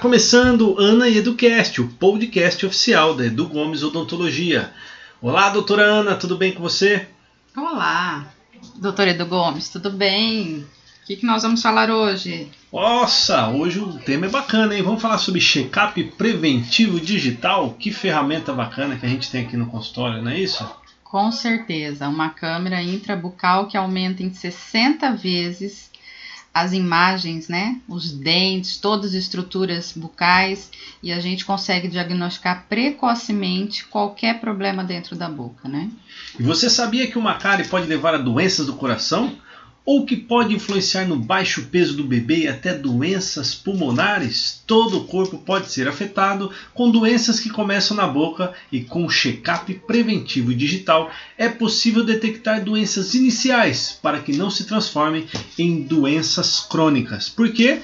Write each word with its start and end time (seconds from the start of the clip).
começando 0.00 0.76
Ana 0.78 1.08
e 1.08 1.18
Educast, 1.18 1.80
o 1.80 1.88
podcast 1.88 2.66
oficial 2.66 3.14
da 3.14 3.26
Edu 3.26 3.46
Gomes 3.46 3.84
Odontologia. 3.84 4.72
Olá, 5.20 5.50
doutora 5.50 5.82
Ana, 5.82 6.16
tudo 6.16 6.36
bem 6.36 6.52
com 6.52 6.60
você? 6.60 7.06
Olá, 7.56 8.26
doutor 8.76 9.06
Edu 9.06 9.24
Gomes, 9.24 9.68
tudo 9.68 9.90
bem? 9.90 10.66
O 11.02 11.06
que, 11.06 11.16
que 11.16 11.24
nós 11.24 11.44
vamos 11.44 11.62
falar 11.62 11.90
hoje? 11.90 12.50
Nossa, 12.72 13.50
hoje 13.50 13.78
o 13.78 13.98
tema 14.00 14.26
é 14.26 14.28
bacana, 14.28 14.74
hein? 14.74 14.82
Vamos 14.82 15.00
falar 15.00 15.18
sobre 15.18 15.40
check-up 15.40 16.02
preventivo 16.18 17.00
digital. 17.00 17.74
Que 17.74 17.92
ferramenta 17.92 18.52
bacana 18.52 18.96
que 18.96 19.06
a 19.06 19.08
gente 19.08 19.30
tem 19.30 19.44
aqui 19.44 19.56
no 19.56 19.66
consultório, 19.66 20.22
não 20.22 20.32
é 20.32 20.40
isso? 20.40 20.68
Com 21.04 21.30
certeza, 21.30 22.08
uma 22.08 22.30
câmera 22.30 22.82
intrabucal 22.82 23.68
que 23.68 23.76
aumenta 23.76 24.22
em 24.24 24.32
60 24.32 25.12
vezes 25.12 25.91
as 26.54 26.72
imagens, 26.72 27.48
né? 27.48 27.80
Os 27.88 28.12
dentes, 28.12 28.76
todas 28.76 29.10
as 29.10 29.14
estruturas 29.14 29.92
bucais 29.96 30.70
e 31.02 31.10
a 31.12 31.18
gente 31.20 31.44
consegue 31.44 31.88
diagnosticar 31.88 32.66
precocemente 32.68 33.84
qualquer 33.86 34.40
problema 34.40 34.84
dentro 34.84 35.16
da 35.16 35.28
boca, 35.28 35.68
né? 35.68 35.90
E 36.38 36.42
você 36.42 36.68
sabia 36.68 37.06
que 37.06 37.18
uma 37.18 37.34
cárie 37.34 37.66
pode 37.66 37.86
levar 37.86 38.14
a 38.14 38.18
doenças 38.18 38.66
do 38.66 38.74
coração? 38.74 39.34
Ou 39.84 40.06
que 40.06 40.16
pode 40.16 40.54
influenciar 40.54 41.06
no 41.06 41.16
baixo 41.16 41.66
peso 41.70 41.96
do 41.96 42.04
bebê 42.04 42.42
e 42.42 42.48
até 42.48 42.72
doenças 42.72 43.54
pulmonares. 43.54 44.62
Todo 44.66 44.98
o 44.98 45.04
corpo 45.04 45.38
pode 45.38 45.70
ser 45.70 45.88
afetado 45.88 46.50
com 46.72 46.90
doenças 46.90 47.40
que 47.40 47.50
começam 47.50 47.96
na 47.96 48.06
boca 48.06 48.52
e 48.70 48.80
com 48.80 49.08
check-up 49.08 49.72
preventivo 49.86 50.54
digital 50.54 51.10
é 51.36 51.48
possível 51.48 52.04
detectar 52.04 52.64
doenças 52.64 53.14
iniciais 53.14 53.98
para 54.00 54.20
que 54.20 54.36
não 54.36 54.50
se 54.50 54.64
transformem 54.64 55.26
em 55.58 55.82
doenças 55.82 56.60
crônicas. 56.60 57.28
Por 57.28 57.50
quê? 57.52 57.80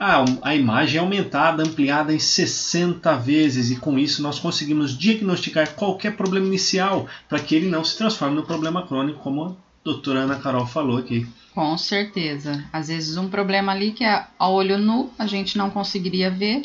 a, 0.00 0.24
a 0.40 0.56
imagem 0.56 0.96
é 0.96 1.00
aumentada, 1.00 1.62
ampliada 1.62 2.10
em 2.10 2.18
60 2.18 3.14
vezes 3.16 3.70
e 3.70 3.76
com 3.76 3.98
isso 3.98 4.22
nós 4.22 4.38
conseguimos 4.38 4.96
diagnosticar 4.96 5.74
qualquer 5.74 6.16
problema 6.16 6.46
inicial 6.46 7.06
para 7.28 7.38
que 7.38 7.54
ele 7.54 7.68
não 7.68 7.84
se 7.84 7.98
transforme 7.98 8.34
no 8.34 8.42
problema 8.42 8.86
crônico 8.86 9.20
como 9.20 9.58
doutora 9.84 10.20
Ana 10.20 10.36
Carol 10.36 10.66
falou 10.66 10.98
aqui. 10.98 11.26
Com 11.54 11.76
certeza. 11.76 12.64
Às 12.72 12.88
vezes 12.88 13.16
um 13.16 13.28
problema 13.28 13.72
ali 13.72 13.92
que 13.92 14.04
é 14.04 14.26
a 14.38 14.48
olho 14.48 14.78
nu 14.78 15.12
a 15.18 15.26
gente 15.26 15.58
não 15.58 15.70
conseguiria 15.70 16.30
ver 16.30 16.62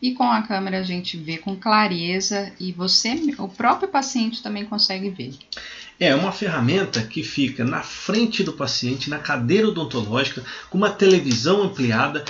e 0.00 0.12
com 0.12 0.24
a 0.24 0.42
câmera 0.42 0.78
a 0.78 0.82
gente 0.82 1.16
vê 1.16 1.38
com 1.38 1.56
clareza 1.56 2.52
e 2.60 2.70
você, 2.70 3.34
o 3.38 3.48
próprio 3.48 3.88
paciente 3.88 4.42
também 4.42 4.64
consegue 4.64 5.08
ver. 5.08 5.34
É 5.98 6.14
uma 6.14 6.30
ferramenta 6.30 7.00
que 7.02 7.22
fica 7.22 7.64
na 7.64 7.82
frente 7.82 8.42
do 8.44 8.52
paciente, 8.52 9.08
na 9.08 9.18
cadeira 9.18 9.68
odontológica, 9.68 10.44
com 10.68 10.76
uma 10.76 10.90
televisão 10.90 11.62
ampliada 11.62 12.22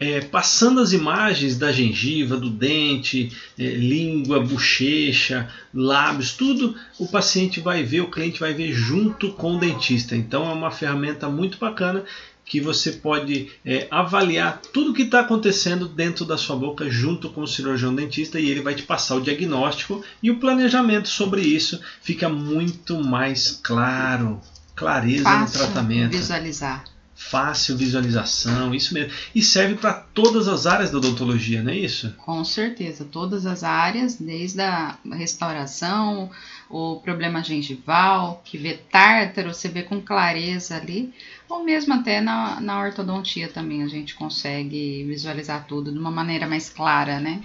é, 0.00 0.22
passando 0.22 0.80
as 0.80 0.94
imagens 0.94 1.58
da 1.58 1.70
gengiva, 1.70 2.38
do 2.38 2.48
dente, 2.48 3.30
é, 3.58 3.62
língua, 3.62 4.40
bochecha, 4.40 5.50
lábios, 5.74 6.32
tudo 6.32 6.74
o 6.98 7.06
paciente 7.06 7.60
vai 7.60 7.82
ver, 7.84 8.00
o 8.00 8.10
cliente 8.10 8.40
vai 8.40 8.54
ver 8.54 8.72
junto 8.72 9.32
com 9.34 9.56
o 9.56 9.58
dentista. 9.58 10.16
Então 10.16 10.48
é 10.50 10.54
uma 10.54 10.70
ferramenta 10.70 11.28
muito 11.28 11.58
bacana 11.58 12.02
que 12.46 12.60
você 12.60 12.92
pode 12.92 13.50
é, 13.64 13.86
avaliar 13.90 14.60
tudo 14.72 14.90
o 14.90 14.94
que 14.94 15.02
está 15.02 15.20
acontecendo 15.20 15.86
dentro 15.86 16.24
da 16.24 16.38
sua 16.38 16.56
boca 16.56 16.88
junto 16.90 17.28
com 17.28 17.42
o 17.42 17.46
cirurgião 17.46 17.94
dentista 17.94 18.40
e 18.40 18.48
ele 18.48 18.62
vai 18.62 18.74
te 18.74 18.82
passar 18.82 19.16
o 19.16 19.20
diagnóstico 19.20 20.02
e 20.22 20.30
o 20.30 20.40
planejamento 20.40 21.08
sobre 21.08 21.42
isso 21.42 21.78
fica 22.00 22.28
muito 22.28 23.04
mais 23.04 23.60
claro, 23.62 24.40
clareza 24.74 25.24
Fácil 25.24 25.60
no 25.60 25.66
tratamento. 25.66 26.12
Visualizar 26.12 26.84
fácil 27.20 27.76
visualização, 27.76 28.74
isso 28.74 28.94
mesmo. 28.94 29.12
E 29.34 29.42
serve 29.42 29.74
para 29.74 29.92
todas 29.92 30.48
as 30.48 30.66
áreas 30.66 30.90
da 30.90 30.96
odontologia, 30.96 31.62
não 31.62 31.70
é 31.70 31.76
isso? 31.76 32.14
Com 32.16 32.42
certeza, 32.42 33.04
todas 33.04 33.44
as 33.44 33.62
áreas, 33.62 34.16
desde 34.16 34.62
a 34.62 34.96
restauração, 35.12 36.30
o 36.70 36.96
problema 36.96 37.44
gengival, 37.44 38.40
que 38.42 38.56
vê 38.56 38.72
tártaro, 38.90 39.52
você 39.52 39.68
vê 39.68 39.82
com 39.82 40.00
clareza 40.00 40.76
ali, 40.76 41.12
ou 41.46 41.62
mesmo 41.62 41.92
até 41.92 42.22
na, 42.22 42.58
na 42.58 42.80
ortodontia 42.80 43.48
também 43.48 43.82
a 43.82 43.88
gente 43.88 44.14
consegue 44.14 45.04
visualizar 45.04 45.66
tudo 45.68 45.92
de 45.92 45.98
uma 45.98 46.10
maneira 46.10 46.46
mais 46.46 46.70
clara, 46.70 47.20
né? 47.20 47.42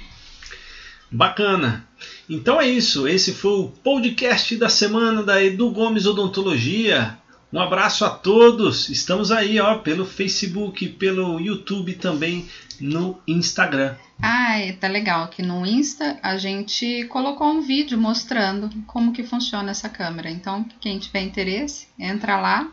Bacana. 1.12 1.86
Então 2.30 2.62
é 2.62 2.68
isso. 2.68 3.08
Esse 3.08 3.34
foi 3.34 3.52
o 3.52 3.68
podcast 3.68 4.56
da 4.56 4.70
semana 4.70 5.22
da 5.22 5.44
Edu 5.44 5.70
Gomes 5.70 6.06
Odontologia. 6.06 7.18
Um 7.54 7.60
abraço 7.60 8.04
a 8.04 8.10
todos. 8.10 8.90
Estamos 8.90 9.32
aí, 9.32 9.60
ó, 9.60 9.78
pelo 9.78 10.06
Facebook, 10.06 10.88
pelo 10.90 11.40
YouTube 11.40 11.94
também 11.94 12.48
no 12.80 13.18
Instagram. 13.28 13.96
Ah, 14.22 14.56
tá 14.80 14.88
legal 14.88 15.28
que 15.28 15.42
no 15.42 15.66
Insta 15.66 16.18
a 16.22 16.38
gente 16.38 17.06
colocou 17.06 17.48
um 17.48 17.62
vídeo 17.62 17.98
mostrando 17.98 18.70
como 18.88 19.14
que 19.14 19.24
funciona 19.24 19.72
essa 19.72 19.90
câmera. 19.90 20.30
Então, 20.30 20.66
quem 20.80 21.00
tiver 21.00 21.22
interesse, 21.22 21.88
entra 22.00 22.40
lá 22.40 22.68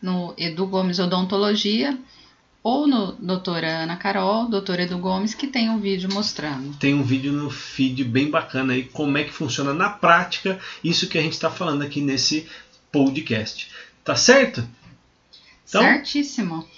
no 0.00 0.34
Edu 0.36 0.66
Gomes 0.66 0.98
Odontologia 0.98 1.98
ou 2.62 2.86
no 2.86 3.12
doutora 3.12 3.82
Ana 3.82 3.96
Carol, 3.96 4.48
doutora 4.48 4.84
Edu 4.84 4.98
Gomes, 4.98 5.34
que 5.34 5.46
tem 5.46 5.68
um 5.68 5.78
vídeo 5.78 6.08
mostrando. 6.12 6.76
Tem 6.78 6.94
um 6.94 7.02
vídeo 7.02 7.32
no 7.32 7.50
feed 7.50 8.04
bem 8.04 8.30
bacana 8.30 8.72
aí, 8.72 8.84
como 8.84 9.18
é 9.18 9.24
que 9.24 9.32
funciona 9.32 9.74
na 9.74 9.90
prática 9.90 10.58
isso 10.82 11.08
que 11.08 11.18
a 11.18 11.22
gente 11.22 11.34
está 11.34 11.50
falando 11.50 11.82
aqui 11.82 12.00
nesse 12.00 12.46
podcast. 12.90 13.68
Tá 14.04 14.14
certo? 14.14 14.66
Então, 15.66 15.82
Certíssimo. 15.82 16.68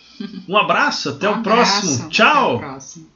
Um 0.48 0.56
abraço, 0.56 1.10
até 1.10 1.28
um 1.28 1.40
o 1.40 1.42
próximo. 1.42 2.08
Tchau. 2.08 2.56
Até 2.56 2.66
o 2.66 2.70
próximo. 2.70 3.15